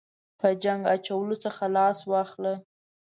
[0.39, 2.53] په جنګ اچولو څخه لاس واخله.